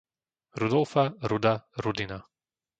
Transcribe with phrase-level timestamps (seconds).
[0.61, 1.53] Rudolfa, Ruda,
[1.83, 2.17] Rudina